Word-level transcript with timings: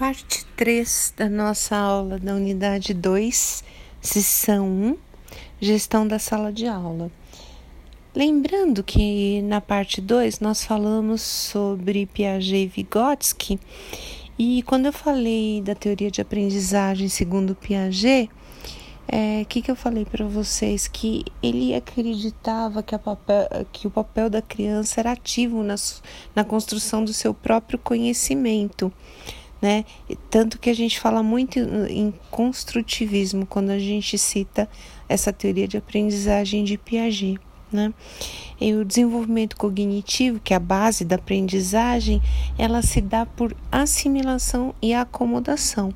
Parte 0.00 0.46
3 0.56 1.12
da 1.14 1.28
nossa 1.28 1.76
aula 1.76 2.18
da 2.18 2.34
unidade 2.34 2.94
2, 2.94 3.62
sessão 4.00 4.66
1, 4.66 4.96
gestão 5.60 6.08
da 6.08 6.18
sala 6.18 6.50
de 6.50 6.66
aula. 6.66 7.10
Lembrando 8.14 8.82
que 8.82 9.42
na 9.42 9.60
parte 9.60 10.00
2 10.00 10.40
nós 10.40 10.64
falamos 10.64 11.20
sobre 11.20 12.06
Piaget 12.06 12.64
e 12.64 12.66
Vygotsky, 12.66 13.60
e 14.38 14.62
quando 14.62 14.86
eu 14.86 14.92
falei 14.94 15.60
da 15.60 15.74
teoria 15.74 16.10
de 16.10 16.22
aprendizagem 16.22 17.10
segundo 17.10 17.54
Piaget, 17.54 18.30
o 18.30 19.14
é, 19.14 19.44
que, 19.44 19.60
que 19.60 19.70
eu 19.70 19.76
falei 19.76 20.06
para 20.06 20.24
vocês? 20.24 20.88
Que 20.88 21.26
ele 21.42 21.74
acreditava 21.74 22.82
que, 22.82 22.96
papel, 22.96 23.48
que, 23.70 23.86
o 23.86 23.90
papel 23.90 24.30
da 24.30 24.40
criança 24.40 25.00
era 25.00 25.12
ativo 25.12 25.62
na, 25.62 25.74
na 26.34 26.42
construção 26.42 27.04
do 27.04 27.12
seu 27.12 27.34
próprio 27.34 27.78
conhecimento 27.78 28.90
né? 29.60 29.84
Tanto 30.30 30.58
que 30.58 30.70
a 30.70 30.74
gente 30.74 30.98
fala 30.98 31.22
muito 31.22 31.58
em 31.58 32.12
construtivismo 32.30 33.44
quando 33.46 33.70
a 33.70 33.78
gente 33.78 34.16
cita 34.16 34.68
essa 35.08 35.32
teoria 35.32 35.68
de 35.68 35.76
aprendizagem 35.76 36.64
de 36.64 36.78
Piaget. 36.78 37.38
Né? 37.72 37.94
E 38.60 38.74
o 38.74 38.84
desenvolvimento 38.84 39.56
cognitivo, 39.56 40.40
que 40.40 40.52
é 40.52 40.56
a 40.56 40.60
base 40.60 41.04
da 41.04 41.14
aprendizagem, 41.14 42.20
ela 42.58 42.82
se 42.82 43.00
dá 43.00 43.24
por 43.24 43.56
assimilação 43.70 44.74
e 44.82 44.92
acomodação. 44.92 45.94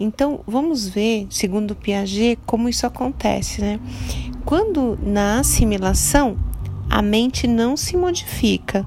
Então, 0.00 0.40
vamos 0.46 0.88
ver, 0.88 1.28
segundo 1.30 1.76
Piaget, 1.76 2.40
como 2.44 2.68
isso 2.68 2.86
acontece. 2.86 3.60
Né? 3.60 3.78
Quando 4.44 4.98
na 5.00 5.38
assimilação, 5.38 6.36
a 6.90 7.00
mente 7.00 7.46
não 7.46 7.76
se 7.76 7.96
modifica, 7.96 8.84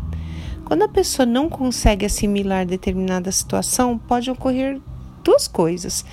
quando 0.65 0.81
a 0.81 0.87
pessoa 0.89 1.25
não 1.25 1.47
consegue 1.47 2.05
assimilar 2.05 2.65
determinada 2.65 3.31
situação, 3.31 3.97
pode 3.97 4.29
ocorrer 4.31 4.81
duas 5.23 5.47
coisas: 5.47 6.03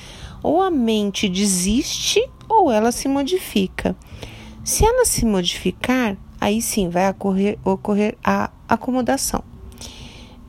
ou 0.43 0.63
a 0.63 0.71
mente 0.71 1.29
desiste 1.29 2.21
ou 2.49 2.71
ela 2.71 2.93
se 2.93 3.09
modifica. 3.09 3.97
Se 4.63 4.85
ela 4.85 5.05
se 5.05 5.25
modificar, 5.25 6.17
aí 6.41 6.61
sim 6.61 6.89
vai 6.89 7.11
ocorrer, 7.11 7.59
ocorrer 7.65 8.17
a 8.23 8.51
acomodação, 8.69 9.43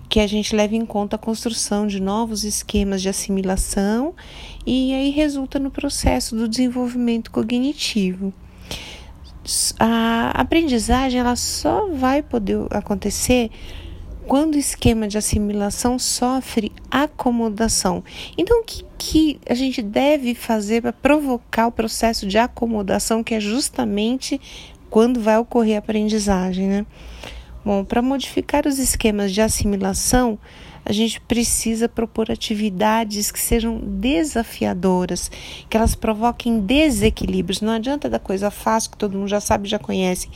que 0.07 0.19
a 0.19 0.27
gente 0.27 0.55
leva 0.55 0.75
em 0.75 0.85
conta 0.85 1.15
a 1.15 1.19
construção 1.19 1.87
de 1.87 1.99
novos 1.99 2.43
esquemas 2.43 3.01
de 3.01 3.09
assimilação 3.09 4.13
e 4.65 4.93
aí 4.93 5.09
resulta 5.09 5.57
no 5.57 5.71
processo 5.71 6.35
do 6.35 6.47
desenvolvimento 6.47 7.31
cognitivo. 7.31 8.33
A 9.79 10.31
aprendizagem 10.35 11.19
ela 11.19 11.35
só 11.35 11.87
vai 11.89 12.21
poder 12.21 12.65
acontecer 12.69 13.49
quando 14.27 14.55
o 14.55 14.59
esquema 14.59 15.07
de 15.07 15.17
assimilação 15.17 15.99
sofre 15.99 16.71
acomodação. 16.89 18.03
Então, 18.37 18.61
o 18.61 18.63
que, 18.63 18.85
que 18.97 19.39
a 19.47 19.53
gente 19.53 19.81
deve 19.81 20.33
fazer 20.33 20.81
para 20.81 20.93
provocar 20.93 21.67
o 21.67 21.71
processo 21.71 22.25
de 22.25 22.37
acomodação, 22.37 23.23
que 23.23 23.35
é 23.35 23.39
justamente 23.39 24.39
quando 24.89 25.19
vai 25.19 25.37
ocorrer 25.37 25.75
a 25.75 25.79
aprendizagem, 25.79 26.67
né? 26.67 26.85
Bom, 27.65 27.83
para 27.83 28.01
modificar 28.01 28.67
os 28.67 28.77
esquemas 28.77 29.31
de 29.31 29.41
assimilação, 29.41 30.37
a 30.85 30.91
gente 30.91 31.19
precisa 31.21 31.87
propor 31.87 32.31
atividades 32.31 33.31
que 33.31 33.39
sejam 33.39 33.79
desafiadoras, 33.79 35.31
que 35.69 35.77
elas 35.77 35.95
provoquem 35.95 36.59
desequilíbrios. 36.59 37.61
Não 37.61 37.71
adianta 37.71 38.09
da 38.09 38.19
coisa 38.19 38.51
fácil 38.51 38.91
que 38.91 38.97
todo 38.97 39.17
mundo 39.17 39.27
já 39.27 39.39
sabe, 39.39 39.69
já 39.69 39.79
conhece. 39.79 40.27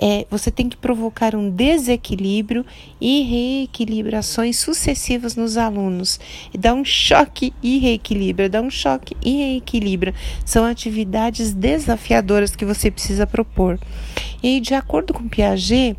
É, 0.00 0.26
você 0.30 0.50
tem 0.50 0.68
que 0.68 0.76
provocar 0.76 1.34
um 1.34 1.50
desequilíbrio 1.50 2.64
e 3.00 3.22
reequilibrações 3.22 4.58
sucessivas 4.58 5.36
nos 5.36 5.56
alunos. 5.56 6.18
Dá 6.58 6.72
um 6.72 6.84
choque 6.84 7.52
e 7.62 7.78
reequilibra, 7.78 8.48
dá 8.48 8.60
um 8.60 8.70
choque 8.70 9.14
e 9.22 9.36
reequilibra. 9.36 10.14
São 10.44 10.64
atividades 10.64 11.52
desafiadoras 11.52 12.56
que 12.56 12.64
você 12.64 12.90
precisa 12.90 13.26
propor. 13.26 13.78
E 14.42 14.60
de 14.60 14.74
acordo 14.74 15.14
com 15.14 15.28
Piaget, 15.28 15.96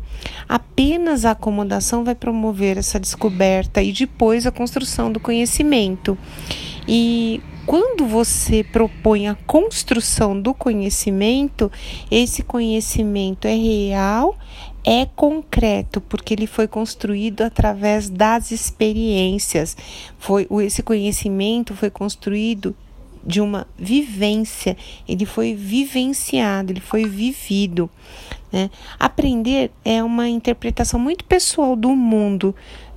apenas 0.48 1.24
a 1.24 1.30
acomodação 1.30 2.04
vai 2.04 2.14
promover 2.14 2.76
essa 2.76 3.00
descoberta 3.00 3.82
e 3.82 3.92
depois 3.92 4.46
a 4.46 4.52
construção 4.52 5.10
do 5.10 5.18
conhecimento. 5.18 6.18
E 6.86 7.40
quando 7.66 8.06
você 8.06 8.62
propõe 8.62 9.26
a 9.26 9.34
construção 9.34 10.38
do 10.38 10.52
conhecimento, 10.52 11.72
esse 12.10 12.42
conhecimento 12.42 13.48
é 13.48 13.54
real, 13.54 14.36
é 14.84 15.06
concreto, 15.06 15.98
porque 16.02 16.34
ele 16.34 16.46
foi 16.46 16.68
construído 16.68 17.40
através 17.40 18.10
das 18.10 18.50
experiências. 18.50 19.74
Foi 20.18 20.46
esse 20.62 20.82
conhecimento 20.82 21.74
foi 21.74 21.88
construído 21.88 22.76
de 23.26 23.40
uma 23.40 23.66
vivência, 23.78 24.76
ele 25.08 25.24
foi 25.24 25.54
vivenciado, 25.54 26.72
ele 26.72 26.80
foi 26.80 27.06
vivido. 27.06 27.88
Né? 28.54 28.70
Aprender 29.00 29.72
é 29.84 30.00
uma 30.00 30.28
interpretação 30.28 31.00
muito 31.00 31.24
pessoal 31.24 31.74
do 31.74 31.88
mundo, 31.88 32.54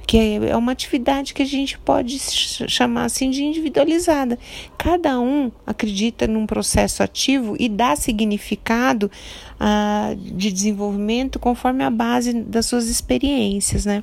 que 0.07 0.39
é 0.47 0.55
uma 0.55 0.71
atividade 0.71 1.33
que 1.33 1.43
a 1.43 1.45
gente 1.45 1.77
pode 1.77 2.17
chamar 2.17 3.03
assim 3.03 3.29
de 3.29 3.43
individualizada. 3.43 4.39
Cada 4.77 5.19
um 5.19 5.51
acredita 5.65 6.25
num 6.25 6.47
processo 6.47 7.03
ativo 7.03 7.57
e 7.59 7.67
dá 7.67 7.93
significado 7.93 9.11
ah, 9.59 10.15
de 10.15 10.49
desenvolvimento 10.49 11.37
conforme 11.37 11.83
a 11.83 11.89
base 11.89 12.31
das 12.31 12.67
suas 12.67 12.87
experiências, 12.87 13.85
né? 13.85 14.01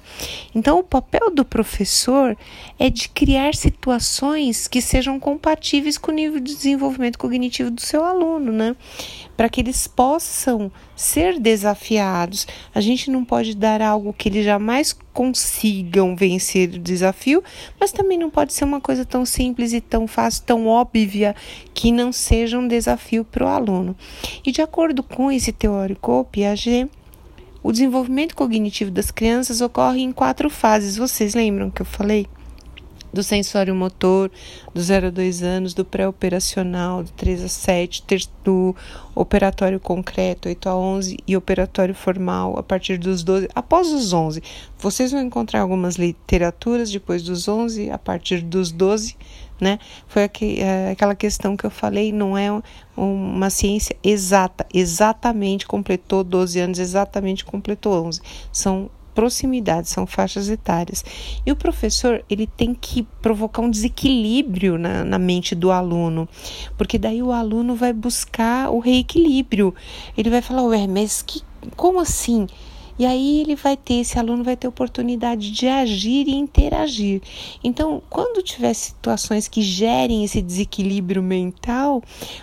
Então, 0.55 0.79
o 0.79 0.85
papel 0.85 1.31
do 1.31 1.43
professor 1.43 2.37
é 2.79 2.91
de 2.91 3.09
criar 3.09 3.55
situações 3.55 4.69
que 4.69 4.83
sejam 4.83 5.19
compatíveis 5.19 5.97
com 5.97 6.13
o 6.13 6.15
nível 6.15 6.39
de 6.39 6.55
desenvolvimento 6.55 7.19
cognitivo 7.19 7.71
do 7.71 7.81
seu 7.81 8.05
aluno, 8.05 8.53
né? 8.53 8.77
Para 9.39 9.49
que 9.49 9.63
eles 9.63 9.87
possam 9.87 10.71
ser 10.95 11.41
desafiados. 11.41 12.47
A 12.75 12.81
gente 12.83 13.11
não 13.11 13.25
pode 13.25 13.57
dar 13.57 13.81
algo 13.81 14.13
que 14.13 14.29
eles 14.29 14.45
jamais 14.45 14.95
consigam 15.15 16.17
vencer 16.17 16.71
o 16.71 16.79
desafio, 16.79 17.43
mas 17.81 17.93
também 17.93 18.19
não 18.19 18.29
pode 18.29 18.53
ser 18.53 18.65
uma 18.65 18.81
coisa 18.81 19.05
tão 19.05 19.25
simples 19.25 19.73
e 19.73 19.81
tão 19.81 20.07
fácil, 20.09 20.43
tão 20.45 20.67
óbvia, 20.67 21.35
que 21.73 21.93
não 21.93 22.13
seja 22.13 22.59
um 22.59 22.67
desafio 22.69 23.25
para 23.25 23.45
o 23.45 23.49
aluno. 23.49 23.97
E 24.45 24.51
de 24.51 24.61
acordo 24.61 25.03
com 25.03 25.31
esse 25.31 25.53
teórico 25.53 26.27
Piaget, 26.31 26.91
o 27.63 27.73
desenvolvimento 27.73 28.35
cognitivo 28.35 28.91
das 28.91 29.11
crianças 29.11 29.61
ocorre 29.61 30.03
em 30.03 30.13
quatro 30.13 30.51
fases. 30.51 30.97
Vocês 30.97 31.35
lembram 31.35 31.71
que 31.71 31.81
eu 31.81 31.87
falei? 31.87 32.27
Do 33.15 33.23
sensório 33.23 33.75
motor, 33.75 34.31
do 34.75 34.83
0 34.83 35.07
a 35.07 35.11
2 35.11 35.43
anos, 35.43 35.73
do 35.73 35.85
pré-operacional, 35.85 37.05
do 37.05 37.11
3 37.13 37.45
a 37.45 37.49
7, 37.49 38.05
do 38.43 38.75
operatório 39.15 39.79
concreto, 39.79 40.49
8 40.49 40.69
a 40.69 40.77
11 40.77 41.17
e 41.27 41.37
operatório 41.37 41.95
formal 41.95 42.59
a 42.59 42.63
partir 42.63 42.99
dos 42.99 43.23
12, 43.23 43.49
após 43.55 43.89
os 43.93 44.13
11. 44.13 44.43
Vocês 44.79 45.13
vão 45.13 45.23
encontrar 45.23 45.61
algumas 45.61 45.95
literaturas 45.95 46.91
depois 46.91 47.23
dos 47.23 47.47
11, 47.47 47.91
a 47.91 47.99
partir 47.99 48.43
dos 48.43 48.73
12, 48.73 49.17
né? 49.61 49.79
Foi 50.09 50.25
aqui, 50.25 50.61
é, 50.61 50.91
aquela 50.91 51.15
questão 51.15 51.57
que 51.57 51.65
eu 51.65 51.71
falei, 51.71 52.13
não 52.13 52.37
é 52.37 52.49
uma 52.97 53.49
ciência 53.51 53.97
exata, 54.03 54.67
exatamente 54.75 55.67
completou 55.67 56.25
12 56.25 56.59
anos, 56.59 56.79
exatamente 56.81 57.45
completou 57.45 58.07
11. 58.07 58.21
São 58.53 58.91
proximidade, 59.15 59.89
são 59.89 60.07
faixas 60.07 60.49
etárias. 60.49 61.05
E 61.47 61.53
o 61.53 61.57
professor, 61.57 62.25
ele 62.29 62.47
tem 62.47 62.75
que 62.75 63.03
provocar 63.23 63.63
um 63.63 63.71
desequilíbrio 63.71 64.77
na, 64.77 65.05
na 65.05 65.19
mente 65.19 65.55
do 65.55 65.71
aluno, 65.71 66.29
porque 66.77 66.99
daí 66.99 67.23
o 67.23 67.33
aluno 67.33 67.75
vai 67.75 67.93
buscar 67.93 68.71
o 68.71 68.79
reequilíbrio. 68.79 69.75
Ele 70.17 70.31
vai 70.31 70.43
falar, 70.43 70.63
ué, 70.65 70.87
mas 70.87 71.23
que, 71.23 71.43
como 71.77 72.01
assim? 72.01 72.47
E 72.97 73.05
aí 73.05 73.41
ele 73.41 73.57
vai 73.57 73.77
ter, 73.77 73.95
esse 73.95 74.19
aluno 74.19 74.45
vai 74.45 74.57
ter 74.57 74.69
oportunidade 74.69 75.51
de 75.51 75.67
agir 75.67 76.29
e 76.29 76.35
interagir. 76.35 77.21
Então, 77.63 78.01
quando 78.09 78.43
tiver 78.43 78.73
situações 78.73 79.49
que 79.49 79.63
gerem 79.63 80.23
esse 80.23 80.41
desequilíbrio 80.41 81.23
mental, 81.23 82.03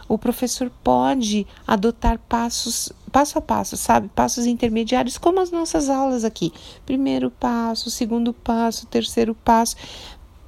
o 0.10 0.18
professor 0.18 0.70
pode 0.84 1.48
adotar 1.66 2.20
passos 2.28 2.92
passo 3.12 3.38
a 3.38 3.42
passo, 3.42 3.78
sabe? 3.78 4.10
Passos 4.10 4.46
intermediários, 4.46 5.18
como 5.18 5.40
as 5.40 5.52
nossas 5.52 5.90
aulas 5.90 6.24
aqui. 6.24 6.52
Primeiro 6.86 7.30
passo, 7.30 7.92
segundo 7.92 8.34
passo, 8.34 8.88
terceiro 8.88 9.36
passo, 9.36 9.76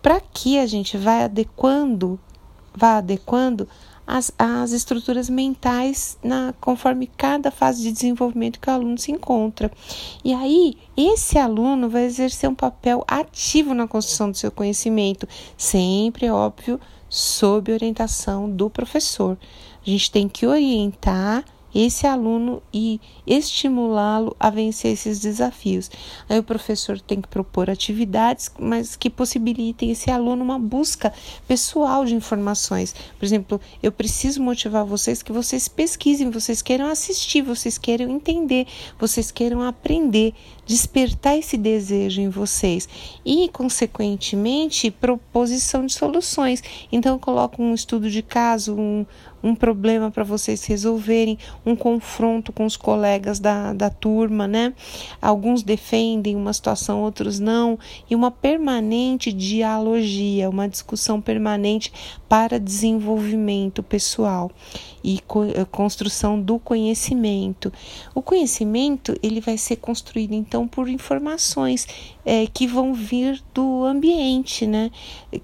para 0.02 0.20
que 0.20 0.58
a 0.58 0.66
gente 0.66 0.98
vai 0.98 1.24
adequando, 1.24 2.20
vá 2.76 2.98
adequando 2.98 3.68
as, 4.06 4.32
as 4.38 4.72
estruturas 4.72 5.30
mentais 5.30 6.18
na, 6.24 6.54
conforme 6.60 7.08
cada 7.08 7.50
fase 7.52 7.82
de 7.82 7.92
desenvolvimento 7.92 8.60
que 8.60 8.70
o 8.70 8.74
aluno 8.74 8.98
se 8.98 9.12
encontra. 9.12 9.72
E 10.24 10.34
aí, 10.34 10.76
esse 10.96 11.38
aluno 11.38 11.90
vai 11.90 12.04
exercer 12.04 12.50
um 12.50 12.56
papel 12.56 13.04
ativo 13.08 13.74
na 13.74 13.88
construção 13.88 14.30
do 14.30 14.38
seu 14.38 14.52
conhecimento, 14.52 15.28
sempre, 15.58 16.30
óbvio, 16.30 16.80
sob 17.10 17.72
orientação 17.72 18.50
do 18.50 18.70
professor. 18.70 19.38
A 19.86 19.90
gente 19.90 20.12
tem 20.12 20.28
que 20.28 20.46
orientar 20.46 21.46
esse 21.74 22.06
aluno 22.06 22.62
e 22.74 23.00
estimulá-lo 23.26 24.36
a 24.40 24.50
vencer 24.50 24.94
esses 24.94 25.20
desafios. 25.20 25.90
Aí 26.30 26.40
o 26.40 26.44
professor 26.44 27.00
tem 27.02 27.22
que 27.22 27.28
propor 27.28 27.70
atividades, 27.70 28.52
mas 28.60 28.96
que 28.96 29.10
possibilitem 29.10 29.92
esse 29.92 30.12
aluno 30.12 30.44
uma 30.44 30.60
busca 30.60 31.14
pessoal 31.48 32.06
de 32.06 32.16
informações. 32.16 32.94
Por 33.18 33.26
exemplo, 33.26 33.62
eu 33.82 33.92
preciso 33.92 34.42
motivar 34.42 34.86
vocês 34.86 35.24
que 35.24 35.32
vocês 35.32 35.68
pesquisem, 35.68 36.30
vocês 36.30 36.62
queiram 36.62 36.88
assistir, 36.88 37.42
vocês 37.42 37.78
queiram 37.78 38.10
entender, 38.10 38.68
vocês 39.00 39.32
queiram 39.32 39.62
aprender, 39.62 40.34
despertar 40.66 41.38
esse 41.38 41.58
desejo 41.58 42.22
em 42.22 42.30
vocês 42.30 42.88
e, 43.26 43.50
consequentemente, 43.50 44.92
proposição 44.92 45.86
de 45.86 45.94
soluções. 45.94 46.62
Então, 46.92 47.16
eu 47.16 47.20
coloco 47.20 47.62
um 47.62 47.74
estudo 47.74 48.10
de 48.10 48.22
caso, 48.22 48.76
um, 48.76 49.06
um 49.44 49.54
problema 49.54 50.10
para 50.10 50.24
vocês 50.24 50.66
resolverem, 50.66 51.38
um 51.66 51.76
confronto 51.76 52.54
com 52.54 52.66
os 52.66 52.78
colegas 52.78 53.40
da, 53.40 53.74
da 53.74 53.90
turma, 53.90 54.48
né? 54.48 54.74
Alguns 55.22 55.62
defendem 55.62 56.36
uma 56.36 56.54
situação, 56.54 57.02
outros 57.02 57.40
não, 57.40 57.78
e 58.10 58.16
uma 58.16 58.32
permanente 58.32 59.34
dialogia, 59.34 60.50
uma 60.50 60.70
discussão 60.70 61.20
permanente 61.20 61.92
para 62.30 62.60
desenvolvimento 62.60 63.84
pessoal 63.84 64.50
e 65.04 65.20
eh, 65.56 65.66
construção 65.66 66.42
do 66.42 66.58
conhecimento. 66.58 67.72
O 68.16 68.22
conhecimento 68.22 69.14
ele 69.22 69.42
vai 69.42 69.58
ser 69.58 69.76
construído 69.76 70.34
então 70.34 70.68
por 70.68 70.88
informações 70.88 71.86
é, 72.26 72.48
que 72.48 72.66
vão 72.66 72.94
vir 72.94 73.44
do 73.54 73.84
ambiente, 73.84 74.66
né? 74.66 74.90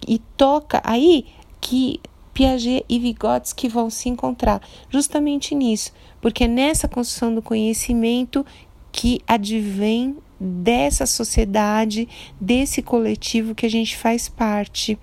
E 0.07 0.19
toca 0.37 0.81
aí 0.83 1.25
que 1.59 1.99
Piaget 2.39 2.85
e 2.87 2.97
Vygotsky 2.97 3.67
vão 3.67 3.89
se 3.89 4.07
encontrar 4.07 4.61
justamente 4.89 5.53
nisso, 5.53 5.91
porque 6.21 6.45
é 6.45 6.47
nessa 6.47 6.87
construção 6.87 7.35
do 7.35 7.41
conhecimento 7.41 8.45
que 8.93 9.19
advém 9.27 10.15
dessa 10.39 11.05
sociedade, 11.05 12.07
desse 12.39 12.81
coletivo 12.81 13.53
que 13.53 13.65
a 13.65 13.69
gente 13.69 13.97
faz 13.97 14.29
parte. 14.29 14.97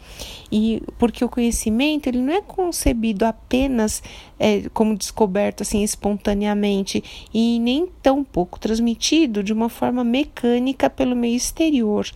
E 0.50 0.82
porque 0.98 1.24
o 1.24 1.28
conhecimento 1.28 2.06
ele 2.06 2.18
não 2.18 2.32
é 2.32 2.40
concebido 2.40 3.24
apenas 3.24 4.02
é, 4.38 4.68
como 4.72 4.96
descoberto 4.96 5.62
assim 5.62 5.82
espontaneamente 5.82 7.02
e 7.32 7.58
nem 7.58 7.88
tão 8.02 8.22
pouco 8.24 8.58
transmitido 8.58 9.42
de 9.42 9.52
uma 9.52 9.68
forma 9.68 10.02
mecânica 10.02 10.88
pelo 10.88 11.16
meio 11.16 11.36
exterior. 11.36 12.06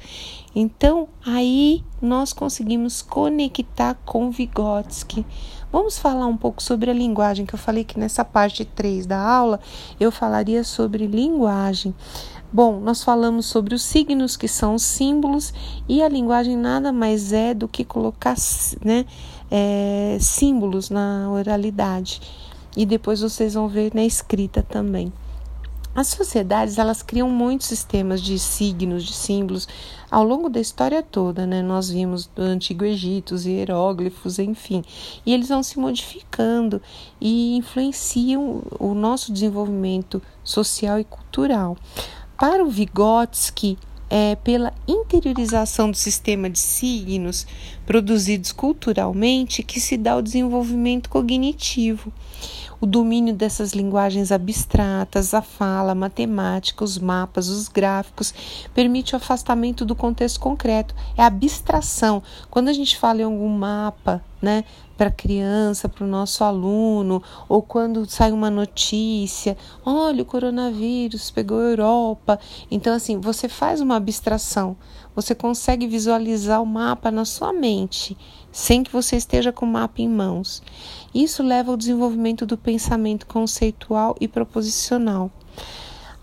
Então, 0.55 1.09
aí 1.25 1.85
nós 2.03 2.33
conseguimos 2.33 3.03
conectar 3.03 3.95
com 4.05 4.31
Vygotsky. 4.31 5.25
Vamos 5.71 5.97
falar 5.97 6.27
um 6.27 6.37
pouco 6.37 6.61
sobre 6.61 6.91
a 6.91 6.95
linguagem, 6.95 7.47
que 7.47 7.55
eu 7.55 7.59
falei 7.59 7.85
que 7.85 7.99
nessa 7.99 8.25
parte 8.25 8.65
3 8.65 9.07
da 9.07 9.21
aula 9.21 9.61
eu 10.01 10.11
falaria 10.11 10.65
sobre 10.65 11.07
linguagem. 11.07 11.95
Bom, 12.53 12.81
nós 12.81 13.05
falamos 13.05 13.47
sobre 13.47 13.77
os 13.77 13.83
signos, 13.83 14.37
que 14.37 14.49
são 14.49 14.75
os 14.75 14.83
símbolos, 14.83 15.55
e 15.89 16.03
a 16.03 16.09
linguagem 16.09 16.57
nada 16.57 16.93
mais 16.93 17.33
é 17.33 17.55
do 17.55 17.69
que 17.69 17.85
colocar 17.85 18.35
né, 18.85 19.07
é, 19.49 20.19
símbolos 20.21 20.91
na 20.91 21.31
oralidade. 21.31 22.21
E 22.77 22.85
depois 22.85 23.21
vocês 23.21 23.55
vão 23.55 23.69
ver 23.69 23.95
na 23.95 24.05
escrita 24.05 24.65
também. 24.65 25.13
As 25.95 26.09
sociedades 26.09 26.79
elas 26.79 27.03
criam 27.03 27.29
muitos 27.29 27.67
sistemas 27.67 28.21
de 28.21 28.39
signos, 28.39 29.05
de 29.05 29.13
símbolos 29.13 29.69
ao 30.09 30.25
longo 30.25 30.49
da 30.49 30.61
história 30.61 31.03
toda, 31.03 31.47
né? 31.47 31.63
Nós 31.63 31.91
vimos 31.91 32.27
do 32.27 32.43
Antigo 32.43 32.85
Egito, 32.85 33.35
os 33.35 33.45
hieróglifos, 33.45 34.39
enfim, 34.39 34.85
e 35.27 35.35
eles 35.35 35.49
vão 35.49 35.65
se 35.65 35.79
modificando 35.81 36.81
e 37.21 37.57
influenciam 37.57 38.63
o 38.79 38.95
nosso 38.95 39.33
desenvolvimento 39.33 40.23
social 40.45 40.99
e 41.01 41.05
cultural. 41.05 41.77
Para 42.41 42.65
o 42.65 42.71
Vygotsky, 42.71 43.77
é 44.09 44.35
pela 44.35 44.73
interiorização 44.89 45.91
do 45.91 45.97
sistema 45.99 46.49
de 46.49 46.59
signos 46.59 47.47
produzidos 47.85 48.51
culturalmente 48.51 49.63
que 49.63 49.79
se 49.79 49.95
dá 49.99 50.17
o 50.17 50.23
desenvolvimento 50.23 51.11
cognitivo 51.11 52.11
o 52.81 52.87
domínio 52.87 53.35
dessas 53.35 53.73
linguagens 53.73 54.33
abstratas, 54.33 55.35
a 55.35 55.43
fala, 55.43 55.93
a 55.93 55.95
matemática, 55.95 56.83
os 56.83 56.99
mapas, 56.99 57.49
os 57.49 57.69
gráficos, 57.69 58.33
permite 58.75 59.15
o 59.15 59.17
afastamento 59.17 59.85
do 59.85 59.95
contexto 59.95 60.41
concreto. 60.41 60.95
É 61.17 61.23
abstração. 61.23 62.23
Quando 62.49 62.69
a 62.69 62.73
gente 62.73 62.97
fala 62.97 63.21
em 63.21 63.25
algum 63.25 63.49
mapa, 63.49 64.23
né, 64.41 64.65
para 64.97 65.09
a 65.09 65.13
criança, 65.13 65.89
para 65.89 66.05
o 66.05 66.09
nosso 66.09 66.45
aluno, 66.45 67.23
ou 67.49 67.63
quando 67.63 68.09
sai 68.09 68.33
uma 68.33 68.51
notícia, 68.51 69.57
olha, 69.85 70.23
o 70.23 70.27
coronavírus 70.27 71.31
pegou 71.31 71.59
a 71.59 71.63
Europa. 71.63 72.39
Então, 72.71 72.95
assim, 72.95 73.19
você 73.19 73.49
faz 73.49 73.81
uma 73.81 73.97
abstração, 73.97 74.77
você 75.21 75.35
consegue 75.35 75.87
visualizar 75.87 76.63
o 76.63 76.67
mapa 76.67 77.11
na 77.11 77.25
sua 77.25 77.53
mente, 77.53 78.17
sem 78.51 78.83
que 78.83 78.93
você 78.93 79.17
esteja 79.17 79.53
com 79.53 79.67
o 79.67 79.69
mapa 79.69 80.01
em 80.01 80.09
mãos. 80.09 80.63
Isso 81.15 81.43
leva 81.43 81.71
ao 81.71 81.77
desenvolvimento 81.77 82.47
do 82.47 82.57
pensamento 82.57 83.27
conceitual 83.27 84.17
e 84.21 84.27
proposicional. 84.27 85.31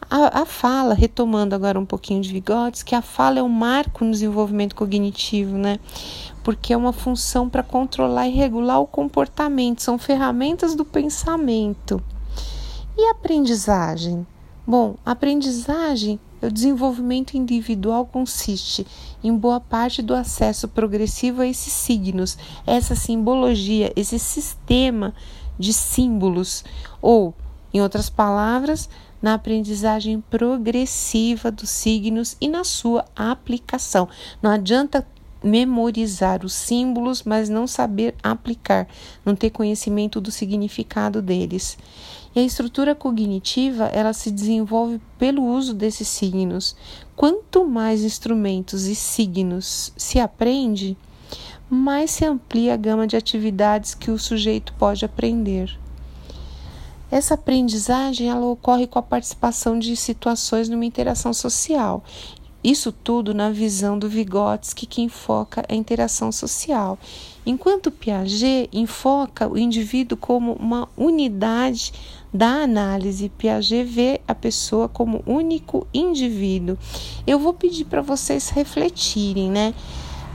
A, 0.10 0.42
a, 0.42 0.46
fala, 0.46 0.94
retomando 0.94 1.54
agora 1.54 1.80
um 1.80 1.86
pouquinho 1.86 2.22
de 2.22 2.32
Vygotsky, 2.32 2.90
que 2.90 2.96
a 2.96 3.02
fala 3.02 3.40
é 3.40 3.44
um 3.44 3.50
marco 3.50 4.06
no 4.06 4.12
desenvolvimento 4.12 4.74
cognitivo, 4.74 5.58
né? 5.58 5.80
Porque 6.44 6.72
é 6.72 6.78
uma 6.78 6.94
função 6.94 7.50
para 7.50 7.62
controlar 7.62 8.28
e 8.28 8.32
regular 8.32 8.80
o 8.80 8.88
comportamento, 8.88 9.84
são 9.84 9.98
ferramentas 9.98 10.76
do 10.76 10.86
pensamento. 10.86 12.02
E 12.98 13.10
aprendizagem? 13.10 14.26
Bom, 14.70 14.98
aprendizagem, 15.06 16.20
o 16.42 16.52
desenvolvimento 16.52 17.36
individual 17.38 18.06
consiste 18.06 18.86
em 19.24 19.34
boa 19.34 19.62
parte 19.62 20.02
do 20.02 20.14
acesso 20.14 20.68
progressivo 20.68 21.42
a 21.42 21.48
esses 21.48 21.72
signos, 21.72 22.38
essa 22.66 22.94
simbologia, 22.94 23.94
esse 23.96 24.20
sistema 24.20 25.16
de 25.58 25.72
símbolos, 25.72 26.66
ou, 27.02 27.34
em 27.74 27.82
outras 27.82 28.10
palavras, 28.10 28.90
na 29.22 29.36
aprendizagem 29.36 30.20
progressiva 30.30 31.50
dos 31.50 31.70
signos 31.70 32.36
e 32.42 32.50
na 32.50 32.66
sua 32.66 33.06
aplicação. 33.16 34.10
Não 34.42 34.52
adianta 34.52 35.08
memorizar 35.42 36.44
os 36.46 36.54
símbolos, 36.54 37.24
mas 37.24 37.48
não 37.48 37.68
saber 37.68 38.16
aplicar, 38.22 38.88
não 39.24 39.36
ter 39.36 39.50
conhecimento 39.50 40.20
do 40.20 40.32
significado 40.32 41.22
deles. 41.22 41.78
E 42.38 42.40
a 42.40 42.44
estrutura 42.44 42.94
cognitiva, 42.94 43.86
ela 43.86 44.14
se 44.14 44.30
desenvolve 44.30 45.02
pelo 45.18 45.44
uso 45.44 45.74
desses 45.74 46.08
signos. 46.08 46.76
Quanto 47.16 47.66
mais 47.66 48.04
instrumentos 48.04 48.86
e 48.86 48.94
signos 48.94 49.92
se 49.98 50.20
aprende, 50.20 50.96
mais 51.68 52.12
se 52.12 52.24
amplia 52.26 52.76
a 52.76 52.78
gama 52.78 53.08
de 53.08 53.18
atividades 53.18 53.96
que 53.96 54.12
o 54.12 54.20
sujeito 54.20 54.72
pode 54.74 55.04
aprender. 55.04 55.80
Essa 57.10 57.34
aprendizagem 57.34 58.30
ela 58.30 58.46
ocorre 58.46 58.86
com 58.86 59.00
a 59.00 59.02
participação 59.02 59.80
de 59.80 59.96
situações 59.96 60.70
numa 60.70 60.86
interação 60.86 61.34
social. 61.34 62.04
Isso 62.68 62.92
tudo 62.92 63.34
na 63.34 63.50
visão 63.50 63.98
do 63.98 64.10
Vygotsky, 64.10 64.86
que 64.86 65.02
enfoca 65.02 65.64
a 65.70 65.74
interação 65.74 66.34
social, 66.34 67.00
enquanto 67.46 67.90
Piaget 67.90 68.70
enfoca 68.74 69.48
o 69.48 69.58
indivíduo 69.58 70.18
como 70.18 70.52
uma 70.52 70.90
unidade 70.98 71.94
da 72.34 72.64
análise. 72.64 73.30
Piaget 73.30 73.86
vê 73.86 74.20
a 74.28 74.36
pessoa 74.36 74.90
como 74.90 75.24
único 75.26 75.88
indivíduo. 75.94 76.78
Eu 77.26 77.40
vou 77.40 77.54
pedir 77.54 77.86
para 77.86 78.02
vocês 78.02 78.50
refletirem, 78.50 79.50
né? 79.50 79.74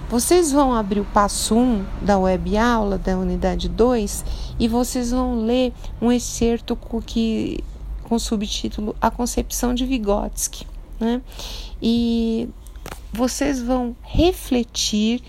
Vocês 0.08 0.50
vão 0.50 0.72
abrir 0.72 1.00
o 1.00 1.04
passo 1.04 1.54
1 1.54 1.84
da 2.00 2.18
web 2.18 2.56
aula 2.56 2.96
da 2.96 3.14
unidade 3.14 3.68
2 3.68 4.24
e 4.58 4.66
vocês 4.68 5.10
vão 5.10 5.44
ler 5.44 5.74
um 6.00 6.10
excerto 6.10 6.76
com, 6.76 6.98
que, 6.98 7.62
com 8.04 8.14
o 8.14 8.18
subtítulo 8.18 8.96
A 8.98 9.10
Concepção 9.10 9.74
de 9.74 9.84
Vygotsky. 9.84 10.71
Né? 11.02 11.20
E 11.82 12.48
vocês 13.12 13.60
vão 13.60 13.96
refletir, 14.02 15.20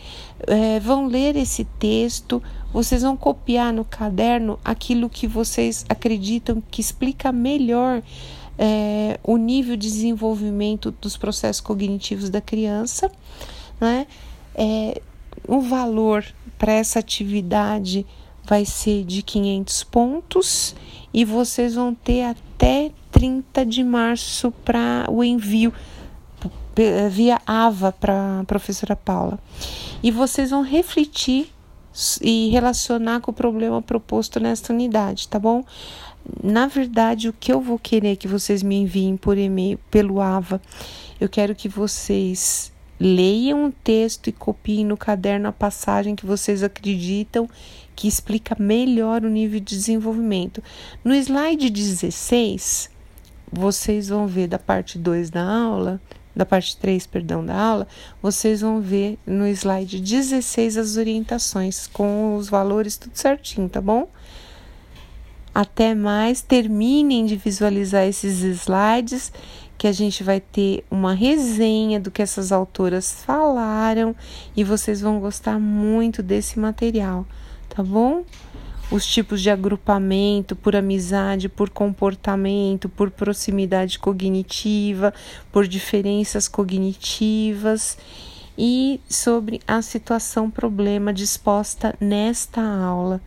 é, 0.46 0.80
vão 0.80 1.08
ler 1.08 1.36
esse 1.36 1.66
texto, 1.66 2.42
vocês 2.72 3.02
vão 3.02 3.18
copiar 3.18 3.74
no 3.74 3.84
caderno 3.84 4.60
aquilo 4.64 5.10
que 5.10 5.28
vocês 5.28 5.84
acreditam 5.90 6.62
que 6.70 6.80
explica 6.80 7.32
melhor 7.32 8.04
é, 8.56 9.20
o 9.24 9.36
nível 9.36 9.76
de 9.76 9.88
desenvolvimento 9.88 10.92
dos 11.02 11.18
processos 11.18 11.60
cognitivos 11.60 12.30
da 12.30 12.40
criança, 12.40 13.12
né? 13.82 14.06
é, 14.54 15.02
o 15.48 15.60
valor 15.60 16.24
para 16.60 16.72
essa 16.72 17.00
atividade 17.00 18.06
vai 18.46 18.64
ser 18.64 19.04
de 19.04 19.24
500 19.24 19.84
pontos 19.86 20.76
e 21.12 21.26
vocês 21.26 21.74
vão 21.74 21.96
ter 21.96 22.24
até 22.24 22.83
30 23.24 23.66
de 23.66 23.84
março 23.86 24.52
para 24.66 25.06
o 25.10 25.24
envio 25.24 25.72
via 27.10 27.40
AVA 27.48 27.94
para 27.94 28.42
a 28.42 28.44
professora 28.44 28.98
Paula. 28.98 29.40
E 30.04 30.12
vocês 30.12 30.50
vão 30.50 30.62
refletir 30.62 31.50
e 32.22 32.50
relacionar 32.50 33.22
com 33.22 33.32
o 33.32 33.34
problema 33.34 33.82
proposto 33.82 34.42
nesta 34.42 34.74
unidade, 34.74 35.30
tá 35.30 35.40
bom? 35.40 35.64
na 36.42 36.68
verdade, 36.68 37.28
o 37.28 37.34
que 37.34 37.52
eu 37.52 37.60
vou 37.60 37.78
querer 37.78 38.16
que 38.16 38.30
vocês 38.30 38.64
me 38.64 38.76
enviem 38.76 39.18
por 39.18 39.38
e-mail, 39.38 39.78
pelo 39.92 40.22
AVA, 40.22 40.62
eu 41.20 41.28
quero 41.28 41.54
que 41.54 41.68
vocês 41.68 42.72
leiam 43.00 43.66
o 43.66 43.72
texto 43.72 44.30
e 44.30 44.32
copiem 44.32 44.86
no 44.86 44.96
caderno 44.96 45.50
a 45.50 45.52
passagem 45.52 46.16
que 46.16 46.26
vocês 46.26 46.64
acreditam 46.64 47.50
que 47.94 48.08
explica 48.08 48.56
melhor 48.58 49.24
o 49.24 49.30
nível 49.30 49.60
de 49.60 49.76
desenvolvimento. 49.76 50.64
No 51.04 51.14
slide 51.14 51.70
16, 51.70 52.93
vocês 53.54 54.10
vão 54.10 54.26
ver 54.28 54.48
da 54.48 54.58
parte 54.58 54.98
2 54.98 55.30
da 55.30 55.44
aula, 55.44 56.02
da 56.36 56.46
parte 56.46 56.76
3, 56.78 57.06
perdão, 57.06 57.46
da 57.46 57.56
aula, 57.56 57.88
vocês 58.22 58.62
vão 58.62 58.82
ver 58.82 59.20
no 59.26 59.48
slide 59.48 60.02
16 60.02 60.78
as 60.78 60.98
orientações 60.98 61.86
com 61.86 62.36
os 62.36 62.50
valores 62.50 62.98
tudo 62.98 63.16
certinho, 63.16 63.70
tá 63.70 63.80
bom? 63.80 64.08
Até 65.54 65.94
mais, 65.94 66.42
terminem 66.42 67.28
de 67.28 67.36
visualizar 67.36 68.08
esses 68.08 68.42
slides, 68.42 69.32
que 69.78 69.88
a 69.88 69.92
gente 69.92 70.24
vai 70.24 70.40
ter 70.40 70.84
uma 70.90 71.14
resenha 71.14 72.00
do 72.00 72.10
que 72.10 72.22
essas 72.22 72.52
autoras 72.52 73.24
falaram 73.24 74.16
e 74.56 74.64
vocês 74.64 75.02
vão 75.02 75.20
gostar 75.20 75.60
muito 75.60 76.24
desse 76.24 76.58
material, 76.58 77.26
tá 77.70 77.84
bom? 77.84 78.24
Os 78.94 79.08
tipos 79.08 79.42
de 79.42 79.50
agrupamento 79.50 80.56
por 80.56 80.76
amizade, 80.76 81.50
por 81.50 81.72
comportamento, 81.72 82.88
por 82.88 83.10
proximidade 83.10 83.98
cognitiva, 83.98 85.12
por 85.52 85.68
diferenças 85.68 86.48
cognitivas 86.48 87.98
e 88.56 89.02
sobre 89.10 89.60
a 89.68 89.82
situação 89.82 90.48
problema 90.48 91.12
disposta 91.12 91.96
nesta 92.00 92.62
aula. 92.62 93.20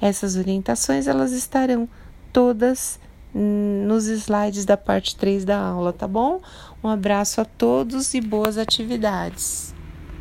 Essas 0.00 0.36
orientações 0.36 1.06
elas 1.06 1.32
estarão 1.32 1.86
todas 2.32 2.98
nos 3.34 4.06
slides 4.06 4.64
da 4.64 4.78
parte 4.78 5.14
3 5.16 5.44
da 5.44 5.58
aula, 5.58 5.92
tá 5.92 6.08
bom? 6.08 6.40
Um 6.82 6.88
abraço 6.88 7.42
a 7.42 7.44
todos 7.44 8.14
e 8.14 8.22
boas 8.22 8.56
atividades. 8.56 9.74